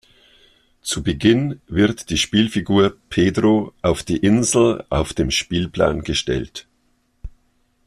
Zu 0.81 1.03
Beginn 1.03 1.61
wird 1.67 2.09
die 2.09 2.17
Spielfigur 2.17 2.97
„Pedro“ 3.09 3.71
auf 3.83 4.01
die 4.01 4.17
Insel 4.17 4.83
auf 4.89 5.13
dem 5.13 5.29
Spielplan 5.29 6.01
gestellt. 6.01 6.65